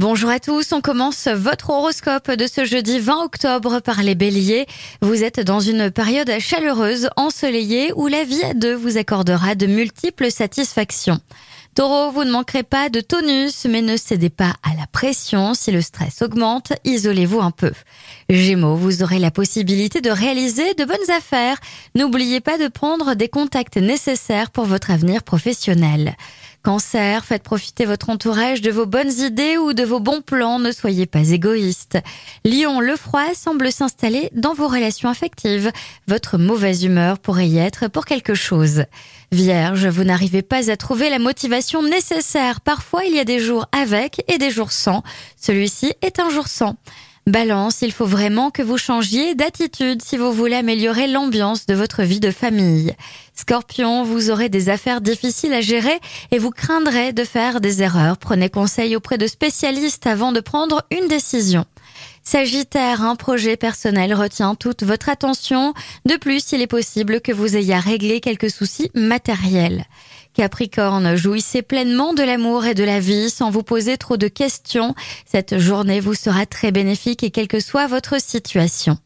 Bonjour 0.00 0.30
à 0.30 0.40
tous, 0.40 0.72
on 0.72 0.80
commence 0.80 1.28
votre 1.28 1.68
horoscope 1.68 2.30
de 2.30 2.46
ce 2.46 2.64
jeudi 2.64 3.00
20 3.00 3.22
octobre 3.22 3.80
par 3.80 4.02
les 4.02 4.14
béliers. 4.14 4.64
Vous 5.02 5.22
êtes 5.22 5.40
dans 5.40 5.60
une 5.60 5.90
période 5.90 6.32
chaleureuse, 6.38 7.10
ensoleillée, 7.16 7.92
où 7.94 8.06
la 8.06 8.24
vie 8.24 8.42
à 8.42 8.54
deux 8.54 8.74
vous 8.74 8.96
accordera 8.96 9.54
de 9.54 9.66
multiples 9.66 10.30
satisfactions. 10.30 11.20
Taureau, 11.74 12.12
vous 12.12 12.24
ne 12.24 12.30
manquerez 12.30 12.62
pas 12.62 12.88
de 12.88 13.02
tonus, 13.02 13.66
mais 13.66 13.82
ne 13.82 13.98
cédez 13.98 14.30
pas 14.30 14.54
à 14.62 14.74
la 14.74 14.86
pression. 14.90 15.52
Si 15.52 15.70
le 15.70 15.82
stress 15.82 16.22
augmente, 16.22 16.72
isolez-vous 16.84 17.42
un 17.42 17.50
peu. 17.50 17.72
Gémeaux, 18.30 18.76
vous 18.76 19.02
aurez 19.02 19.18
la 19.18 19.30
possibilité 19.30 20.00
de 20.00 20.10
réaliser 20.10 20.72
de 20.72 20.84
bonnes 20.86 21.10
affaires. 21.14 21.58
N'oubliez 21.94 22.40
pas 22.40 22.56
de 22.56 22.68
prendre 22.68 23.14
des 23.14 23.28
contacts 23.28 23.76
nécessaires 23.76 24.50
pour 24.50 24.64
votre 24.64 24.90
avenir 24.90 25.22
professionnel. 25.22 26.16
Cancer, 26.62 27.24
faites 27.24 27.42
profiter 27.42 27.86
votre 27.86 28.10
entourage 28.10 28.60
de 28.60 28.70
vos 28.70 28.84
bonnes 28.84 29.12
idées 29.12 29.56
ou 29.56 29.72
de 29.72 29.82
vos 29.82 29.98
bons 29.98 30.20
plans, 30.20 30.58
ne 30.58 30.72
soyez 30.72 31.06
pas 31.06 31.30
égoïste. 31.30 31.98
Lion, 32.44 32.80
le 32.80 32.96
froid 32.96 33.34
semble 33.34 33.72
s'installer 33.72 34.28
dans 34.34 34.52
vos 34.52 34.68
relations 34.68 35.08
affectives. 35.08 35.72
Votre 36.06 36.36
mauvaise 36.36 36.84
humeur 36.84 37.18
pourrait 37.18 37.48
y 37.48 37.56
être 37.56 37.88
pour 37.88 38.04
quelque 38.04 38.34
chose. 38.34 38.84
Vierge, 39.32 39.86
vous 39.86 40.04
n'arrivez 40.04 40.42
pas 40.42 40.70
à 40.70 40.76
trouver 40.76 41.08
la 41.08 41.18
motivation 41.18 41.82
nécessaire. 41.82 42.60
Parfois, 42.60 43.06
il 43.06 43.14
y 43.14 43.20
a 43.20 43.24
des 43.24 43.38
jours 43.38 43.66
avec 43.72 44.22
et 44.28 44.36
des 44.36 44.50
jours 44.50 44.72
sans. 44.72 45.02
Celui-ci 45.40 45.94
est 46.02 46.20
un 46.20 46.28
jour 46.28 46.46
sans. 46.46 46.76
Balance, 47.30 47.82
il 47.82 47.92
faut 47.92 48.06
vraiment 48.06 48.50
que 48.50 48.62
vous 48.62 48.76
changiez 48.76 49.34
d'attitude 49.36 50.02
si 50.02 50.16
vous 50.16 50.32
voulez 50.32 50.56
améliorer 50.56 51.06
l'ambiance 51.06 51.66
de 51.66 51.74
votre 51.74 52.02
vie 52.02 52.18
de 52.18 52.32
famille. 52.32 52.94
Scorpion, 53.34 54.02
vous 54.02 54.30
aurez 54.30 54.48
des 54.48 54.68
affaires 54.68 55.00
difficiles 55.00 55.52
à 55.52 55.60
gérer 55.60 55.98
et 56.32 56.38
vous 56.38 56.50
craindrez 56.50 57.12
de 57.12 57.24
faire 57.24 57.60
des 57.60 57.82
erreurs. 57.82 58.18
Prenez 58.18 58.50
conseil 58.50 58.96
auprès 58.96 59.16
de 59.16 59.28
spécialistes 59.28 60.06
avant 60.06 60.32
de 60.32 60.40
prendre 60.40 60.82
une 60.90 61.06
décision. 61.06 61.64
Sagittaire, 62.22 63.02
un 63.02 63.16
projet 63.16 63.56
personnel 63.56 64.14
retient 64.14 64.54
toute 64.54 64.82
votre 64.82 65.08
attention. 65.08 65.74
De 66.04 66.16
plus, 66.16 66.52
il 66.52 66.60
est 66.60 66.66
possible 66.66 67.20
que 67.20 67.32
vous 67.32 67.56
ayez 67.56 67.74
à 67.74 67.80
régler 67.80 68.20
quelques 68.20 68.50
soucis 68.50 68.90
matériels. 68.94 69.84
Capricorne, 70.34 71.16
jouissez 71.16 71.62
pleinement 71.62 72.14
de 72.14 72.22
l'amour 72.22 72.64
et 72.64 72.74
de 72.74 72.84
la 72.84 73.00
vie 73.00 73.30
sans 73.30 73.50
vous 73.50 73.64
poser 73.64 73.96
trop 73.96 74.16
de 74.16 74.28
questions. 74.28 74.94
Cette 75.26 75.58
journée 75.58 75.98
vous 75.98 76.14
sera 76.14 76.46
très 76.46 76.70
bénéfique 76.70 77.24
et 77.24 77.30
quelle 77.30 77.48
que 77.48 77.58
soit 77.58 77.88
votre 77.88 78.20
situation. 78.20 78.96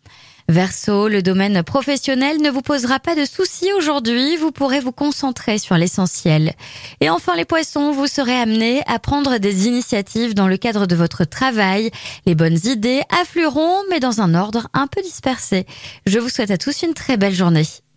Verseau, 0.48 1.08
le 1.08 1.22
domaine 1.22 1.62
professionnel 1.62 2.42
ne 2.42 2.50
vous 2.50 2.60
posera 2.60 3.00
pas 3.00 3.14
de 3.14 3.24
soucis 3.24 3.72
aujourd'hui, 3.78 4.36
vous 4.36 4.52
pourrez 4.52 4.78
vous 4.78 4.92
concentrer 4.92 5.56
sur 5.56 5.76
l'essentiel. 5.76 6.52
Et 7.00 7.08
enfin 7.08 7.34
les 7.34 7.46
poissons, 7.46 7.92
vous 7.92 8.06
serez 8.06 8.34
amenés 8.34 8.82
à 8.86 8.98
prendre 8.98 9.38
des 9.38 9.66
initiatives 9.66 10.34
dans 10.34 10.48
le 10.48 10.58
cadre 10.58 10.86
de 10.86 10.96
votre 10.96 11.24
travail. 11.24 11.90
Les 12.26 12.34
bonnes 12.34 12.58
idées 12.64 13.02
afflueront, 13.08 13.84
mais 13.88 14.00
dans 14.00 14.20
un 14.20 14.34
ordre 14.34 14.68
un 14.74 14.86
peu 14.86 15.00
dispersé. 15.00 15.66
Je 16.06 16.18
vous 16.18 16.28
souhaite 16.28 16.50
à 16.50 16.58
tous 16.58 16.82
une 16.82 16.94
très 16.94 17.16
belle 17.16 17.34
journée. 17.34 17.66